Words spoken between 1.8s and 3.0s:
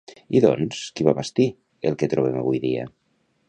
el que trobem avui dia?